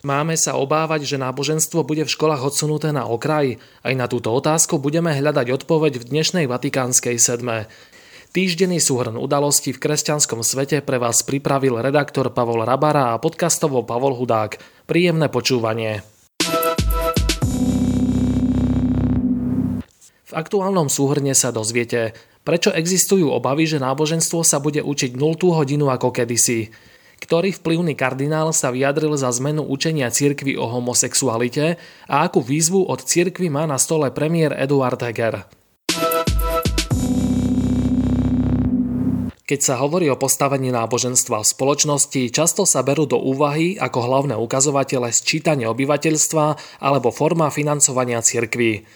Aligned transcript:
Máme 0.00 0.32
sa 0.32 0.56
obávať, 0.56 1.04
že 1.04 1.20
náboženstvo 1.20 1.84
bude 1.84 2.08
v 2.08 2.14
školách 2.16 2.40
odsunuté 2.40 2.88
na 2.88 3.04
okraj? 3.04 3.60
Aj 3.84 3.92
na 3.92 4.08
túto 4.08 4.32
otázku 4.32 4.80
budeme 4.80 5.12
hľadať 5.12 5.52
odpoveď 5.60 6.00
v 6.00 6.08
dnešnej 6.08 6.48
Vatikánskej 6.48 7.20
sedme. 7.20 7.68
Týždenný 8.32 8.80
súhrn 8.80 9.20
udalostí 9.20 9.76
v 9.76 9.82
kresťanskom 9.84 10.40
svete 10.40 10.80
pre 10.80 10.96
vás 10.96 11.20
pripravil 11.20 11.84
redaktor 11.84 12.32
Pavol 12.32 12.64
Rabara 12.64 13.12
a 13.12 13.20
podcastovo 13.20 13.84
Pavol 13.84 14.16
Hudák. 14.16 14.56
Príjemné 14.88 15.28
počúvanie. 15.28 16.00
V 20.24 20.32
aktuálnom 20.32 20.88
súhrne 20.88 21.36
sa 21.36 21.52
dozviete, 21.52 22.16
prečo 22.40 22.72
existujú 22.72 23.28
obavy, 23.28 23.68
že 23.68 23.76
náboženstvo 23.76 24.48
sa 24.48 24.64
bude 24.64 24.80
učiť 24.80 25.12
0 25.12 25.60
hodinu 25.60 25.92
ako 25.92 26.08
kedysi. 26.08 26.72
Ktorý 27.20 27.52
vplyvný 27.52 27.92
kardinál 27.94 28.56
sa 28.56 28.72
vyjadril 28.72 29.12
za 29.14 29.28
zmenu 29.36 29.60
učenia 29.68 30.08
cirkvy 30.08 30.56
o 30.56 30.64
homosexualite 30.64 31.76
a 32.08 32.24
akú 32.24 32.40
výzvu 32.40 32.88
od 32.88 33.04
cirkvy 33.04 33.52
má 33.52 33.68
na 33.68 33.76
stole 33.76 34.08
premiér 34.08 34.56
Eduard 34.56 34.98
Heger. 34.98 35.44
Keď 39.50 39.60
sa 39.66 39.82
hovorí 39.82 40.06
o 40.06 40.14
postavení 40.14 40.70
náboženstva 40.70 41.42
v 41.42 41.50
spoločnosti, 41.50 42.22
často 42.30 42.62
sa 42.62 42.86
berú 42.86 43.04
do 43.04 43.18
úvahy 43.18 43.74
ako 43.76 43.98
hlavné 43.98 44.38
ukazovatele 44.38 45.10
sčítanie 45.10 45.66
obyvateľstva 45.66 46.78
alebo 46.78 47.10
forma 47.10 47.50
financovania 47.50 48.22
cirkví 48.22 48.86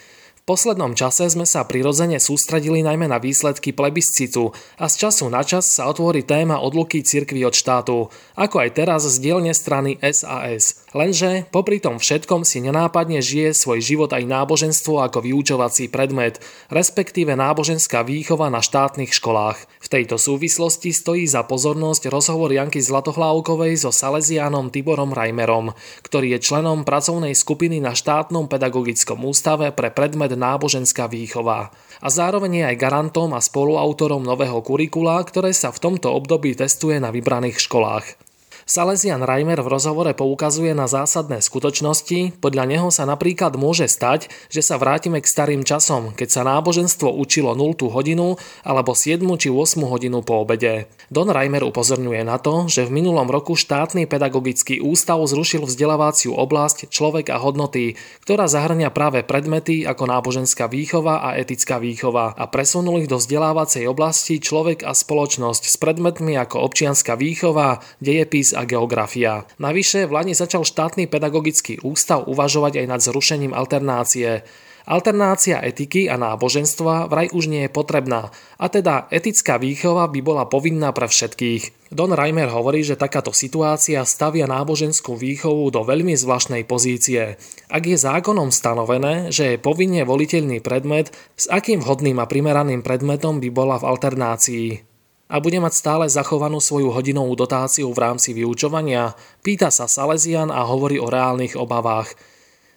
poslednom 0.44 0.92
čase 0.92 1.24
sme 1.32 1.48
sa 1.48 1.64
prirodzene 1.64 2.20
sústredili 2.20 2.84
najmä 2.84 3.08
na 3.08 3.16
výsledky 3.16 3.72
plebiscitu 3.72 4.52
a 4.76 4.92
z 4.92 5.08
času 5.08 5.32
na 5.32 5.40
čas 5.40 5.72
sa 5.72 5.88
otvorí 5.88 6.20
téma 6.20 6.60
odluky 6.60 7.00
cirkvy 7.00 7.40
od 7.48 7.56
štátu, 7.56 8.12
ako 8.36 8.56
aj 8.60 8.70
teraz 8.76 9.08
z 9.08 9.16
dielne 9.24 9.56
strany 9.56 9.96
SAS. 10.04 10.83
Lenže 10.94 11.50
popri 11.50 11.82
tom 11.82 11.98
všetkom 11.98 12.46
si 12.46 12.62
nenápadne 12.62 13.18
žije 13.18 13.50
svoj 13.50 13.82
život 13.82 14.14
aj 14.14 14.30
náboženstvo 14.30 15.02
ako 15.02 15.26
vyučovací 15.26 15.90
predmet, 15.90 16.38
respektíve 16.70 17.34
náboženská 17.34 18.06
výchova 18.06 18.46
na 18.46 18.62
štátnych 18.62 19.10
školách. 19.10 19.58
V 19.82 19.90
tejto 19.90 20.22
súvislosti 20.22 20.94
stojí 20.94 21.26
za 21.26 21.42
pozornosť 21.42 22.06
rozhovor 22.14 22.54
Janky 22.54 22.78
Zlatohlávkovej 22.78 23.74
so 23.74 23.90
Salesiánom 23.90 24.70
Tiborom 24.70 25.10
Reimerom, 25.10 25.74
ktorý 26.06 26.38
je 26.38 26.46
členom 26.46 26.86
pracovnej 26.86 27.34
skupiny 27.34 27.82
na 27.82 27.98
štátnom 27.98 28.46
pedagogickom 28.46 29.18
ústave 29.26 29.74
pre 29.74 29.90
predmet 29.90 30.38
náboženská 30.38 31.10
výchova 31.10 31.74
a 31.98 32.06
zároveň 32.06 32.62
je 32.62 32.64
aj 32.70 32.76
garantom 32.78 33.34
a 33.34 33.42
spoluautorom 33.42 34.22
nového 34.22 34.62
kurikula, 34.62 35.18
ktoré 35.26 35.50
sa 35.50 35.74
v 35.74 35.90
tomto 35.90 36.14
období 36.14 36.54
testuje 36.54 37.02
na 37.02 37.10
vybraných 37.10 37.58
školách. 37.58 38.23
Salesian 38.64 39.20
Reimer 39.20 39.60
v 39.60 39.68
rozhovore 39.68 40.16
poukazuje 40.16 40.72
na 40.72 40.88
zásadné 40.88 41.44
skutočnosti, 41.44 42.40
podľa 42.40 42.64
neho 42.64 42.88
sa 42.88 43.04
napríklad 43.04 43.60
môže 43.60 43.84
stať, 43.84 44.32
že 44.48 44.64
sa 44.64 44.80
vrátime 44.80 45.20
k 45.20 45.28
starým 45.28 45.68
časom, 45.68 46.16
keď 46.16 46.28
sa 46.32 46.48
náboženstvo 46.48 47.12
učilo 47.12 47.52
0 47.52 47.76
hodinu 47.92 48.40
alebo 48.64 48.96
7 48.96 49.20
či 49.36 49.52
8 49.52 49.84
hodinu 49.84 50.24
po 50.24 50.48
obede. 50.48 50.88
Don 51.12 51.28
Reimer 51.28 51.60
upozorňuje 51.60 52.24
na 52.24 52.40
to, 52.40 52.64
že 52.64 52.88
v 52.88 53.04
minulom 53.04 53.28
roku 53.28 53.52
štátny 53.52 54.08
pedagogický 54.08 54.80
ústav 54.80 55.20
zrušil 55.20 55.68
vzdelávaciu 55.68 56.32
oblasť 56.32 56.88
človek 56.88 57.36
a 57.36 57.44
hodnoty, 57.44 58.00
ktorá 58.24 58.48
zahrania 58.48 58.88
práve 58.88 59.20
predmety 59.28 59.84
ako 59.84 60.08
náboženská 60.08 60.72
výchova 60.72 61.20
a 61.20 61.36
etická 61.36 61.76
výchova 61.76 62.32
a 62.32 62.48
presunul 62.48 63.04
ich 63.04 63.12
do 63.12 63.20
vzdelávacej 63.20 63.84
oblasti 63.84 64.40
človek 64.40 64.88
a 64.88 64.96
spoločnosť 64.96 65.68
s 65.68 65.76
predmetmi 65.76 66.32
ako 66.40 66.64
občianská 66.64 67.12
výchova, 67.20 67.84
dejepis 68.00 68.53
a 68.54 68.64
geografia. 68.64 69.44
Navyše 69.58 70.06
v 70.06 70.14
Lani 70.14 70.34
začal 70.34 70.62
štátny 70.62 71.10
pedagogický 71.10 71.82
ústav 71.84 72.24
uvažovať 72.30 72.80
aj 72.80 72.86
nad 72.88 73.00
zrušením 73.02 73.52
alternácie. 73.52 74.46
Alternácia 74.84 75.64
etiky 75.64 76.12
a 76.12 76.20
náboženstva 76.20 77.08
vraj 77.08 77.32
už 77.32 77.48
nie 77.48 77.64
je 77.64 77.72
potrebná, 77.72 78.28
a 78.60 78.68
teda 78.68 79.08
etická 79.08 79.56
výchova 79.56 80.12
by 80.12 80.20
bola 80.20 80.44
povinná 80.44 80.92
pre 80.92 81.08
všetkých. 81.08 81.88
Don 81.88 82.12
Reimer 82.12 82.52
hovorí, 82.52 82.84
že 82.84 83.00
takáto 83.00 83.32
situácia 83.32 84.04
stavia 84.04 84.44
náboženskú 84.44 85.16
výchovu 85.16 85.72
do 85.72 85.88
veľmi 85.88 86.12
zvláštnej 86.12 86.68
pozície. 86.68 87.40
Ak 87.72 87.88
je 87.88 87.96
zákonom 87.96 88.52
stanovené, 88.52 89.32
že 89.32 89.56
je 89.56 89.62
povinne 89.62 90.04
voliteľný 90.04 90.60
predmet, 90.60 91.16
s 91.32 91.48
akým 91.48 91.80
vhodným 91.80 92.20
a 92.20 92.28
primeraným 92.28 92.84
predmetom 92.84 93.40
by 93.40 93.48
bola 93.48 93.80
v 93.80 93.88
alternácii 93.88 94.93
a 95.28 95.40
bude 95.40 95.56
mať 95.56 95.72
stále 95.72 96.04
zachovanú 96.06 96.60
svoju 96.60 96.92
hodinovú 96.92 97.32
dotáciu 97.32 97.88
v 97.90 98.02
rámci 98.02 98.36
vyučovania? 98.36 99.16
Pýta 99.40 99.72
sa 99.72 99.88
Salesian 99.88 100.52
a 100.52 100.64
hovorí 100.68 101.00
o 101.00 101.08
reálnych 101.08 101.56
obavách. 101.56 102.12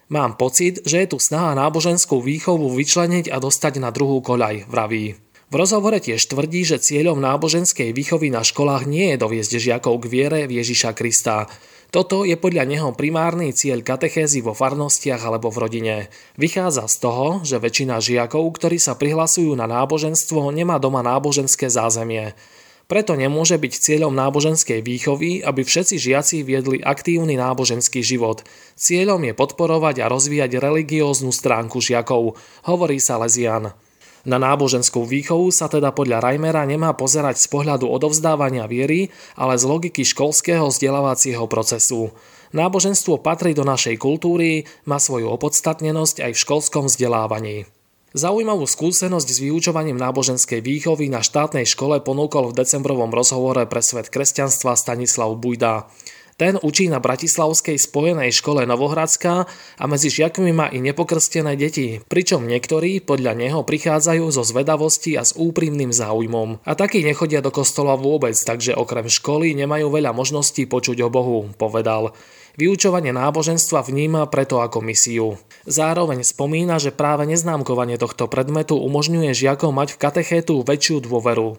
Mám 0.08 0.40
pocit, 0.40 0.80
že 0.88 1.04
je 1.04 1.12
tu 1.12 1.18
snaha 1.20 1.52
náboženskú 1.52 2.24
výchovu 2.24 2.72
vyčleniť 2.72 3.28
a 3.28 3.36
dostať 3.36 3.76
na 3.76 3.92
druhú 3.92 4.24
koľaj, 4.24 4.64
vraví. 4.64 5.20
V 5.48 5.54
rozhovore 5.56 5.96
tiež 5.96 6.28
tvrdí, 6.28 6.64
že 6.64 6.80
cieľom 6.80 7.20
náboženskej 7.24 7.96
výchovy 7.96 8.28
na 8.28 8.44
školách 8.44 8.84
nie 8.84 9.12
je 9.12 9.20
doviesť 9.20 9.52
žiakov 9.56 10.04
k 10.04 10.10
viere 10.12 10.40
v 10.44 10.60
Ježiša 10.60 10.92
Krista. 10.92 11.48
Toto 11.88 12.28
je 12.28 12.36
podľa 12.36 12.68
neho 12.68 12.92
primárny 12.92 13.56
cieľ 13.56 13.80
katechézy 13.80 14.44
vo 14.44 14.52
farnostiach 14.52 15.24
alebo 15.24 15.48
v 15.48 15.60
rodine. 15.64 15.96
Vychádza 16.36 16.84
z 16.84 16.96
toho, 17.00 17.26
že 17.40 17.56
väčšina 17.56 17.96
žiakov, 17.96 18.44
ktorí 18.60 18.76
sa 18.76 18.92
prihlasujú 18.92 19.56
na 19.56 19.64
náboženstvo, 19.64 20.52
nemá 20.52 20.76
doma 20.76 21.00
náboženské 21.00 21.72
zázemie. 21.72 22.36
Preto 22.88 23.16
nemôže 23.16 23.56
byť 23.56 23.72
cieľom 23.72 24.12
náboženskej 24.12 24.84
výchovy, 24.84 25.40
aby 25.40 25.60
všetci 25.64 25.96
žiaci 25.96 26.36
viedli 26.44 26.80
aktívny 26.80 27.40
náboženský 27.40 28.04
život. 28.04 28.44
Cieľom 28.76 29.24
je 29.24 29.32
podporovať 29.32 30.04
a 30.04 30.12
rozvíjať 30.12 30.60
religióznu 30.60 31.32
stránku 31.32 31.80
žiakov, 31.80 32.36
hovorí 32.68 33.00
Salesian. 33.00 33.72
Na 34.26 34.40
náboženskú 34.42 35.06
výchovu 35.06 35.54
sa 35.54 35.70
teda 35.70 35.94
podľa 35.94 36.24
Reimera 36.24 36.66
nemá 36.66 36.96
pozerať 36.96 37.38
z 37.38 37.46
pohľadu 37.52 37.86
odovzdávania 37.86 38.66
viery, 38.66 39.14
ale 39.38 39.54
z 39.54 39.64
logiky 39.68 40.02
školského 40.02 40.66
vzdelávacieho 40.66 41.46
procesu. 41.46 42.10
Náboženstvo 42.56 43.20
patrí 43.20 43.52
do 43.52 43.62
našej 43.62 44.00
kultúry, 44.00 44.64
má 44.88 44.96
svoju 44.96 45.28
opodstatnenosť 45.36 46.24
aj 46.24 46.32
v 46.32 46.42
školskom 46.42 46.84
vzdelávaní. 46.88 47.68
Zaujímavú 48.16 48.64
skúsenosť 48.64 49.28
s 49.28 49.38
vyučovaním 49.44 50.00
náboženskej 50.00 50.64
výchovy 50.64 51.12
na 51.12 51.20
štátnej 51.20 51.68
škole 51.68 52.00
ponúkol 52.00 52.50
v 52.50 52.64
decembrovom 52.64 53.12
rozhovore 53.12 53.68
pre 53.68 53.84
svet 53.84 54.08
kresťanstva 54.08 54.80
Stanislav 54.80 55.36
Bujda. 55.36 55.92
Ten 56.38 56.54
učí 56.54 56.86
na 56.86 57.02
Bratislavskej 57.02 57.82
spojenej 57.82 58.30
škole 58.30 58.62
Novohradská 58.62 59.50
a 59.74 59.84
medzi 59.90 60.06
žiakmi 60.06 60.54
má 60.54 60.70
i 60.70 60.78
nepokrstené 60.78 61.58
deti, 61.58 61.98
pričom 62.06 62.46
niektorí 62.46 63.02
podľa 63.02 63.34
neho 63.34 63.66
prichádzajú 63.66 64.30
zo 64.30 64.46
zvedavosti 64.46 65.18
a 65.18 65.26
s 65.26 65.34
úprimným 65.34 65.90
záujmom. 65.90 66.62
A 66.62 66.78
takí 66.78 67.02
nechodia 67.02 67.42
do 67.42 67.50
kostola 67.50 67.98
vôbec, 67.98 68.38
takže 68.38 68.78
okrem 68.78 69.10
školy 69.10 69.50
nemajú 69.58 69.90
veľa 69.90 70.14
možností 70.14 70.70
počuť 70.70 71.02
o 71.02 71.10
Bohu, 71.10 71.50
povedal. 71.58 72.14
Vyučovanie 72.54 73.10
náboženstva 73.10 73.82
vníma 73.82 74.30
preto 74.30 74.62
ako 74.62 74.78
misiu. 74.78 75.42
Zároveň 75.66 76.22
spomína, 76.22 76.78
že 76.78 76.94
práve 76.94 77.26
neznámkovanie 77.26 77.98
tohto 77.98 78.30
predmetu 78.30 78.78
umožňuje 78.78 79.34
žiakom 79.34 79.74
mať 79.74 79.98
v 79.98 80.00
katechétu 80.06 80.62
väčšiu 80.62 81.02
dôveru. 81.02 81.58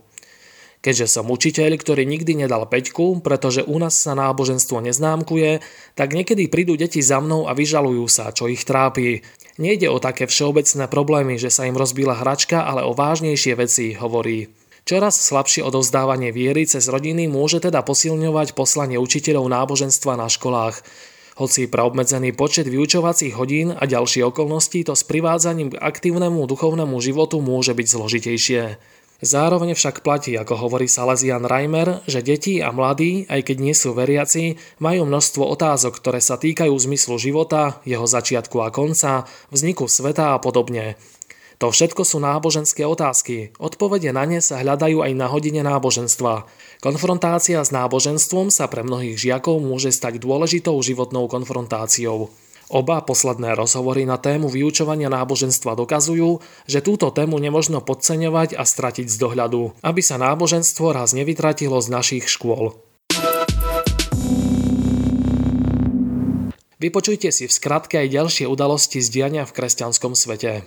Keďže 0.79 1.11
som 1.11 1.27
učiteľ, 1.27 1.75
ktorý 1.75 2.07
nikdy 2.07 2.47
nedal 2.47 2.63
peťku, 2.63 3.19
pretože 3.19 3.67
u 3.67 3.75
nás 3.83 3.99
sa 3.99 4.15
náboženstvo 4.15 4.79
neznámkuje, 4.79 5.59
tak 5.99 6.15
niekedy 6.15 6.47
prídu 6.47 6.79
deti 6.79 7.03
za 7.03 7.19
mnou 7.19 7.51
a 7.51 7.53
vyžalujú 7.53 8.07
sa, 8.07 8.31
čo 8.31 8.47
ich 8.47 8.63
trápi. 8.63 9.19
Nejde 9.59 9.91
o 9.91 9.99
také 9.99 10.23
všeobecné 10.23 10.87
problémy, 10.87 11.35
že 11.35 11.51
sa 11.51 11.67
im 11.67 11.75
rozbila 11.75 12.15
hračka, 12.15 12.63
ale 12.63 12.87
o 12.87 12.95
vážnejšie 12.95 13.59
veci, 13.59 13.91
hovorí. 13.91 14.47
Čoraz 14.87 15.19
slabšie 15.19 15.67
odovzdávanie 15.67 16.31
viery 16.31 16.63
cez 16.63 16.87
rodiny 16.87 17.27
môže 17.27 17.59
teda 17.59 17.83
posilňovať 17.83 18.55
poslanie 18.55 18.95
učiteľov 18.95 19.51
náboženstva 19.51 20.15
na 20.15 20.31
školách. 20.31 20.79
Hoci 21.43 21.67
pre 21.67 21.83
obmedzený 21.83 22.31
počet 22.31 22.71
vyučovacích 22.71 23.35
hodín 23.35 23.75
a 23.75 23.83
ďalšie 23.83 24.23
okolnosti 24.27 24.79
to 24.87 24.95
s 24.95 25.03
privádzaním 25.03 25.75
k 25.75 25.79
aktívnemu 25.79 26.39
duchovnému 26.47 26.95
životu 27.03 27.43
môže 27.43 27.75
byť 27.75 27.87
zložitejšie. 27.87 28.63
Zároveň 29.19 29.75
však 29.75 29.99
platí, 29.99 30.39
ako 30.39 30.55
hovorí 30.55 30.87
Salesian 30.87 31.43
Reimer, 31.43 31.99
že 32.07 32.23
deti 32.23 32.63
a 32.63 32.71
mladí, 32.71 33.27
aj 33.27 33.51
keď 33.51 33.57
nie 33.59 33.75
sú 33.75 33.91
veriaci, 33.91 34.55
majú 34.79 35.03
množstvo 35.03 35.43
otázok, 35.43 35.99
ktoré 35.99 36.23
sa 36.23 36.39
týkajú 36.39 36.71
zmyslu 36.71 37.19
života, 37.19 37.83
jeho 37.83 38.07
začiatku 38.07 38.63
a 38.63 38.71
konca, 38.71 39.27
vzniku 39.51 39.91
sveta 39.91 40.35
a 40.35 40.41
podobne. 40.41 40.95
To 41.59 41.67
všetko 41.67 42.07
sú 42.07 42.23
náboženské 42.23 42.87
otázky. 42.87 43.51
Odpovede 43.59 44.15
na 44.15 44.23
ne 44.23 44.39
sa 44.39 44.63
hľadajú 44.63 45.03
aj 45.03 45.11
na 45.11 45.27
hodine 45.27 45.59
náboženstva. 45.67 46.47
Konfrontácia 46.79 47.59
s 47.59 47.75
náboženstvom 47.75 48.47
sa 48.47 48.71
pre 48.71 48.87
mnohých 48.87 49.19
žiakov 49.19 49.59
môže 49.59 49.91
stať 49.91 50.23
dôležitou 50.23 50.79
životnou 50.79 51.27
konfrontáciou. 51.27 52.31
Oba 52.69 53.01
posledné 53.01 53.57
rozhovory 53.57 54.05
na 54.05 54.21
tému 54.21 54.45
vyučovania 54.45 55.09
náboženstva 55.09 55.73
dokazujú, 55.73 56.37
že 56.69 56.85
túto 56.85 57.09
tému 57.09 57.41
nemožno 57.41 57.81
podceňovať 57.81 58.53
a 58.53 58.61
stratiť 58.61 59.09
z 59.09 59.17
dohľadu, 59.17 59.81
aby 59.81 60.01
sa 60.05 60.21
náboženstvo 60.21 60.93
raz 60.93 61.17
nevytratilo 61.17 61.81
z 61.81 61.89
našich 61.89 62.29
škôl. 62.29 62.77
Vypočujte 66.77 67.33
si 67.33 67.49
v 67.49 67.51
skratke 67.51 68.05
aj 68.05 68.13
ďalšie 68.13 68.45
udalosti 68.45 69.01
z 69.01 69.09
diania 69.17 69.49
v 69.49 69.51
kresťanskom 69.57 70.13
svete. 70.13 70.61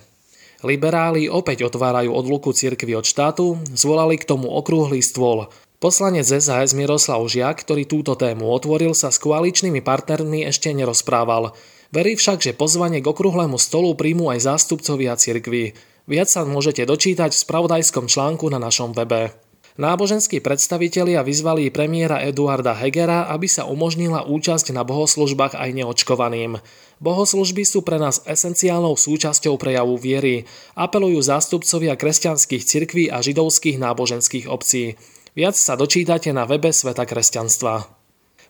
Liberáli 0.67 1.31
opäť 1.31 1.71
otvárajú 1.71 2.11
odluku 2.11 2.51
cirkvi 2.51 2.99
od 2.99 3.07
štátu, 3.07 3.63
zvolali 3.79 4.19
k 4.19 4.27
tomu 4.27 4.51
okrúhly 4.51 4.99
stôl. 5.07 5.55
Poslanec 5.79 6.27
SAS 6.27 6.75
Miroslav 6.75 7.23
Žiak, 7.23 7.63
ktorý 7.63 7.87
túto 7.87 8.19
tému 8.19 8.51
otvoril, 8.51 8.91
sa 8.91 9.15
s 9.15 9.23
koaličnými 9.23 9.83
partnermi 9.83 10.47
ešte 10.47 10.71
nerozprával. 10.75 11.55
Verí 11.93 12.17
však, 12.17 12.41
že 12.41 12.57
pozvanie 12.57 13.05
k 13.05 13.07
okrúhlemu 13.13 13.61
stolu 13.61 13.93
príjmu 13.93 14.33
aj 14.33 14.49
zástupcovia 14.49 15.13
cirkvi. 15.13 15.77
Viac 16.09 16.33
sa 16.33 16.49
môžete 16.49 16.89
dočítať 16.89 17.37
v 17.37 17.43
spravodajskom 17.45 18.09
článku 18.09 18.49
na 18.49 18.57
našom 18.57 18.97
webe. 18.97 19.37
Náboženskí 19.73 20.45
predstavitelia 20.45 21.25
vyzvali 21.25 21.73
premiéra 21.73 22.21
Eduarda 22.21 22.77
Hegera, 22.77 23.29
aby 23.33 23.49
sa 23.49 23.65
umožnila 23.65 24.25
účasť 24.25 24.73
na 24.73 24.85
bohoslužbách 24.85 25.57
aj 25.57 25.69
neočkovaným. 25.73 26.61
Bohoslužby 27.01 27.65
sú 27.65 27.81
pre 27.81 27.97
nás 27.97 28.21
esenciálnou 28.29 28.97
súčasťou 28.97 29.57
prejavu 29.57 29.97
viery, 29.97 30.45
apelujú 30.77 31.21
zástupcovia 31.25 31.97
kresťanských 31.97 32.65
cirkví 32.69 33.05
a 33.09 33.25
židovských 33.25 33.81
náboženských 33.81 34.49
obcí. 34.49 34.97
Viac 35.33 35.57
sa 35.57 35.77
dočítate 35.77 36.37
na 36.37 36.45
webe 36.45 36.69
Sveta 36.69 37.09
kresťanstva. 37.09 38.02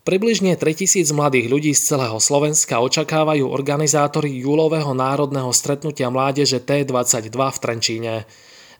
Približne 0.02 0.58
3000 0.58 1.14
mladých 1.14 1.46
ľudí 1.46 1.70
z 1.78 1.94
celého 1.94 2.18
Slovenska 2.18 2.82
očakávajú 2.82 3.46
organizátori 3.46 4.34
júlového 4.34 4.90
národného 4.98 5.54
stretnutia 5.54 6.10
mládeže 6.10 6.58
T22 6.58 7.30
v 7.30 7.58
Trenčíne. 7.62 8.14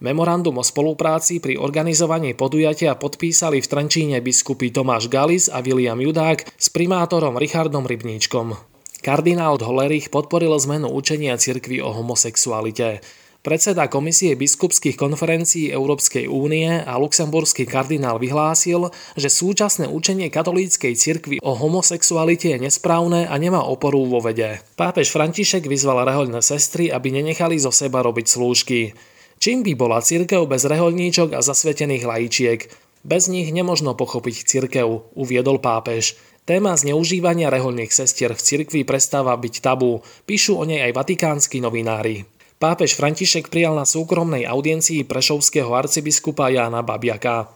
Memorandum 0.03 0.59
o 0.59 0.67
spolupráci 0.67 1.39
pri 1.39 1.63
organizovaní 1.63 2.35
podujatia 2.35 2.99
podpísali 2.99 3.63
v 3.63 3.71
Trenčíne 3.71 4.19
biskupy 4.19 4.75
Tomáš 4.75 5.07
Galis 5.07 5.47
a 5.47 5.63
William 5.63 5.95
Judák 5.95 6.43
s 6.59 6.67
primátorom 6.75 7.39
Richardom 7.39 7.87
Rybníčkom. 7.87 8.59
Kardinál 8.99 9.63
Dholerich 9.63 10.11
podporil 10.11 10.59
zmenu 10.59 10.91
učenia 10.91 11.39
cirkvy 11.39 11.79
o 11.87 11.95
homosexualite. 11.95 12.99
Predseda 13.43 13.91
Komisie 13.91 14.39
biskupských 14.39 14.95
konferencií 14.95 15.67
Európskej 15.75 16.31
únie 16.31 16.71
a 16.71 16.95
luxemburský 16.95 17.67
kardinál 17.67 18.23
vyhlásil, 18.23 18.95
že 19.19 19.27
súčasné 19.27 19.91
učenie 19.91 20.31
katolíckej 20.31 20.95
cirkvy 20.95 21.37
o 21.43 21.51
homosexualite 21.59 22.55
je 22.55 22.63
nesprávne 22.63 23.27
a 23.27 23.35
nemá 23.43 23.67
oporu 23.67 24.07
vo 24.07 24.23
vede. 24.23 24.63
Pápež 24.79 25.11
František 25.11 25.67
vyzval 25.67 26.07
rehoľné 26.07 26.39
sestry, 26.39 26.95
aby 26.95 27.11
nenechali 27.11 27.59
zo 27.59 27.75
seba 27.75 28.07
robiť 28.07 28.31
slúžky. 28.31 28.95
Čím 29.43 29.67
by 29.67 29.75
bola 29.75 29.99
cirkev 29.99 30.47
bez 30.47 30.63
reholníčok 30.63 31.35
a 31.35 31.43
zasvetených 31.43 32.07
laičiek? 32.07 32.71
Bez 33.03 33.27
nich 33.27 33.51
nemožno 33.51 33.99
pochopiť 33.99 34.47
cirkev, 34.47 35.11
uviedol 35.19 35.59
pápež. 35.59 36.15
Téma 36.47 36.79
zneužívania 36.79 37.51
reholných 37.51 37.91
sestier 37.91 38.39
v 38.39 38.43
cirkvi 38.43 38.87
prestáva 38.87 39.35
byť 39.35 39.55
tabu, 39.59 39.99
píšu 40.31 40.59
o 40.59 40.67
nej 40.67 40.79
aj 40.79 40.95
vatikánsky 40.95 41.59
novinári. 41.59 42.23
Pápež 42.63 42.95
František 42.95 43.51
prijal 43.51 43.75
na 43.75 43.83
súkromnej 43.83 44.47
audiencii 44.47 45.03
prešovského 45.03 45.75
arcibiskupa 45.75 46.47
Jána 46.47 46.87
Babiaka. 46.87 47.51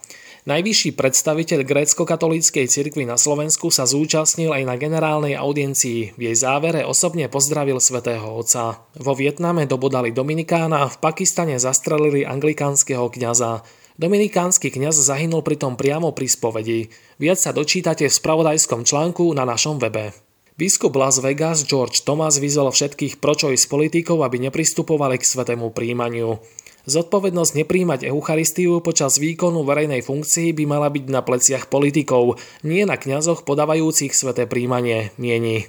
Najvyšší 0.51 0.99
predstaviteľ 0.99 1.63
grécko-katolíckej 1.63 2.67
cirkvi 2.67 3.07
na 3.07 3.15
Slovensku 3.15 3.71
sa 3.71 3.87
zúčastnil 3.87 4.51
aj 4.51 4.67
na 4.67 4.75
generálnej 4.75 5.39
audiencii. 5.39 6.19
V 6.19 6.21
jej 6.27 6.35
závere 6.35 6.83
osobne 6.83 7.31
pozdravil 7.31 7.79
svätého 7.79 8.27
Otca. 8.35 8.83
Vo 8.99 9.15
Vietname 9.15 9.71
dobodali 9.71 10.11
Dominikána, 10.11 10.91
v 10.91 10.99
Pakistane 10.99 11.55
zastrelili 11.63 12.27
anglikánskeho 12.27 13.07
kňaza. 13.07 13.63
Dominikánsky 13.95 14.75
kňaz 14.75 15.07
zahynul 15.07 15.47
pritom 15.47 15.79
priamo 15.79 16.11
pri 16.19 16.27
spovedi. 16.27 16.91
Viac 17.23 17.39
sa 17.39 17.55
dočítate 17.55 18.11
v 18.11 18.17
spravodajskom 18.19 18.83
článku 18.83 19.31
na 19.39 19.47
našom 19.47 19.79
webe. 19.79 20.26
Biskup 20.57 20.97
Las 20.97 21.21
Vegas 21.21 21.69
George 21.69 22.01
Thomas 22.01 22.41
vyzval 22.41 22.73
všetkých 22.73 23.21
pročoj 23.21 23.61
z 23.61 23.69
politikov, 23.69 24.25
aby 24.25 24.41
nepristupovali 24.41 25.21
k 25.21 25.29
svetému 25.29 25.69
príjmaniu. 25.77 26.41
Zodpovednosť 26.89 27.61
nepríjmať 27.61 28.09
Eucharistiu 28.09 28.81
počas 28.81 29.21
výkonu 29.21 29.69
verejnej 29.69 30.01
funkcii 30.01 30.57
by 30.57 30.65
mala 30.65 30.89
byť 30.89 31.13
na 31.13 31.21
pleciach 31.21 31.69
politikov, 31.69 32.41
nie 32.65 32.89
na 32.89 32.97
kňazoch 32.97 33.45
podávajúcich 33.45 34.17
sveté 34.17 34.49
príjmanie, 34.49 35.13
mieni. 35.21 35.69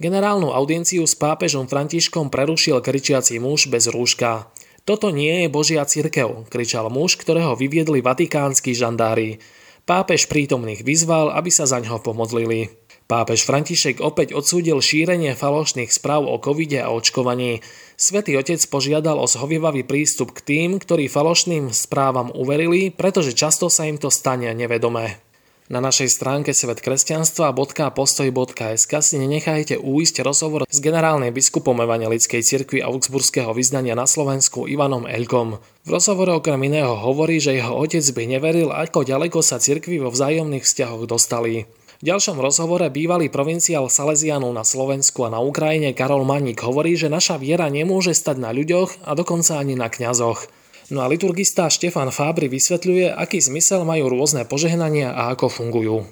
Generálnu 0.00 0.48
audienciu 0.48 1.04
s 1.04 1.12
pápežom 1.12 1.68
Františkom 1.68 2.32
prerušil 2.32 2.80
kričiaci 2.80 3.36
muž 3.36 3.68
bez 3.68 3.84
rúška. 3.84 4.48
Toto 4.88 5.12
nie 5.12 5.44
je 5.44 5.52
Božia 5.52 5.84
cirkev, 5.84 6.48
kričal 6.48 6.88
muž, 6.88 7.20
ktorého 7.20 7.52
vyviedli 7.52 8.00
vatikánsky 8.00 8.72
žandári. 8.72 9.44
Pápež 9.84 10.24
prítomných 10.24 10.88
vyzval, 10.88 11.36
aby 11.36 11.52
sa 11.52 11.68
za 11.68 11.84
ňo 11.84 12.00
pomodlili. 12.00 12.85
Pápež 13.06 13.46
František 13.46 14.02
opäť 14.02 14.34
odsúdil 14.34 14.82
šírenie 14.82 15.38
falošných 15.38 15.94
správ 15.94 16.26
o 16.26 16.42
covide 16.42 16.82
a 16.82 16.90
očkovaní. 16.90 17.62
Svetý 17.94 18.34
otec 18.34 18.58
požiadal 18.66 19.22
o 19.22 19.30
zhovievavý 19.30 19.86
prístup 19.86 20.34
k 20.34 20.42
tým, 20.42 20.82
ktorí 20.82 21.06
falošným 21.06 21.70
správam 21.70 22.34
uverili, 22.34 22.90
pretože 22.90 23.30
často 23.30 23.70
sa 23.70 23.86
im 23.86 23.94
to 23.94 24.10
stane 24.10 24.50
nevedomé. 24.58 25.22
Na 25.70 25.78
našej 25.78 26.18
stránke 26.18 26.50
svetkresťanstva.postoj.sk 26.50 28.92
si 29.02 29.18
nenechajte 29.22 29.78
újsť 29.78 30.26
rozhovor 30.26 30.66
s 30.66 30.82
generálnym 30.82 31.30
biskupom 31.30 31.78
Evangelickej 31.82 32.42
cirkvi 32.42 32.82
Augsburského 32.82 33.54
vyznania 33.54 33.94
na 33.94 34.10
Slovensku 34.10 34.66
Ivanom 34.66 35.06
Elkom. 35.06 35.62
V 35.86 35.90
rozhovore 35.90 36.34
okrem 36.34 36.58
iného 36.66 36.94
hovorí, 36.94 37.38
že 37.38 37.54
jeho 37.54 37.78
otec 37.78 38.02
by 38.02 38.26
neveril, 38.34 38.74
ako 38.74 39.06
ďaleko 39.06 39.46
sa 39.46 39.62
cirkvi 39.62 40.02
vo 40.02 40.10
vzájomných 40.10 40.66
vzťahoch 40.66 41.06
dostali. 41.06 41.70
V 41.96 42.12
ďalšom 42.12 42.36
rozhovore 42.44 42.84
bývalý 42.92 43.32
provinciál 43.32 43.88
Salesianov 43.88 44.52
na 44.52 44.68
Slovensku 44.68 45.24
a 45.24 45.32
na 45.32 45.40
Ukrajine 45.40 45.96
Karol 45.96 46.28
Maník 46.28 46.60
hovorí, 46.60 46.92
že 46.92 47.08
naša 47.08 47.40
viera 47.40 47.72
nemôže 47.72 48.12
stať 48.12 48.36
na 48.36 48.52
ľuďoch 48.52 49.00
a 49.08 49.16
dokonca 49.16 49.56
ani 49.56 49.80
na 49.80 49.88
kňazoch. 49.88 50.44
No 50.92 51.00
a 51.00 51.08
liturgista 51.08 51.72
Štefan 51.72 52.12
Fábry 52.12 52.52
vysvetľuje, 52.52 53.16
aký 53.16 53.40
zmysel 53.40 53.88
majú 53.88 54.12
rôzne 54.12 54.44
požehnania 54.44 55.08
a 55.08 55.32
ako 55.32 55.48
fungujú. 55.48 56.04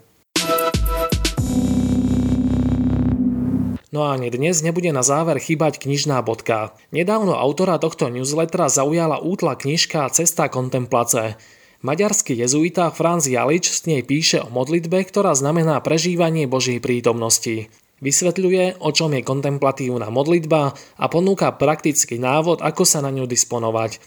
No 3.92 4.08
a 4.08 4.16
ani 4.16 4.32
dnes 4.32 4.64
nebude 4.64 4.88
na 4.88 5.04
záver 5.04 5.36
chýbať 5.36 5.84
knižná 5.84 6.24
bodka. 6.24 6.72
Nedávno 6.96 7.36
autora 7.36 7.76
tohto 7.76 8.08
newslettera 8.08 8.72
zaujala 8.72 9.20
útla 9.20 9.52
knižka 9.52 10.08
Cesta 10.16 10.48
kontemplace. 10.48 11.36
Maďarský 11.84 12.32
jezuita 12.40 12.88
Franz 12.96 13.28
Jalič 13.28 13.68
s 13.68 13.84
nej 13.84 14.00
píše 14.00 14.40
o 14.40 14.48
modlitbe, 14.48 15.04
ktorá 15.04 15.36
znamená 15.36 15.76
prežívanie 15.84 16.48
Božej 16.48 16.80
prítomnosti. 16.80 17.68
Vysvetľuje, 18.00 18.80
o 18.80 18.88
čom 18.88 19.12
je 19.12 19.20
kontemplatívna 19.20 20.08
modlitba 20.08 20.72
a 20.72 21.04
ponúka 21.12 21.52
praktický 21.52 22.16
návod, 22.16 22.64
ako 22.64 22.88
sa 22.88 23.04
na 23.04 23.12
ňu 23.12 23.28
disponovať. 23.28 24.00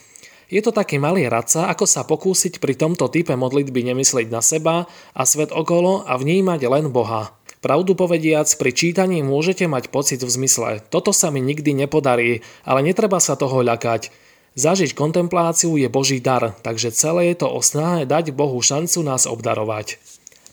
Je 0.49 0.57
to 0.65 0.73
taký 0.73 0.97
malý 0.97 1.29
radca, 1.29 1.69
ako 1.69 1.85
sa 1.85 2.01
pokúsiť 2.01 2.57
pri 2.57 2.73
tomto 2.73 3.13
type 3.13 3.37
modlitby 3.37 3.93
nemyslieť 3.93 4.33
na 4.33 4.41
seba 4.41 4.89
a 5.13 5.21
svet 5.29 5.53
okolo 5.53 6.01
a 6.01 6.17
vnímať 6.17 6.65
len 6.65 6.89
Boha. 6.89 7.29
Pravdu 7.61 7.93
povediac, 7.93 8.49
pri 8.57 8.73
čítaní 8.73 9.21
môžete 9.21 9.69
mať 9.69 9.93
pocit 9.93 10.25
v 10.25 10.33
zmysle 10.33 10.81
toto 10.89 11.13
sa 11.13 11.29
mi 11.29 11.45
nikdy 11.45 11.77
nepodarí, 11.77 12.41
ale 12.65 12.81
netreba 12.81 13.21
sa 13.21 13.37
toho 13.37 13.61
ľakať. 13.61 14.09
Zažiť 14.57 14.97
kontempláciu 14.97 15.77
je 15.77 15.85
Boží 15.85 16.17
dar, 16.17 16.57
takže 16.65 16.89
celé 16.89 17.29
je 17.29 17.45
to 17.45 17.47
o 17.53 17.61
snahe 17.61 18.09
dať 18.09 18.33
Bohu 18.33 18.57
šancu 18.57 19.05
nás 19.05 19.29
obdarovať. 19.29 20.01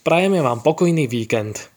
Prajeme 0.05 0.45
vám 0.45 0.61
pokojný 0.61 1.09
víkend. 1.09 1.74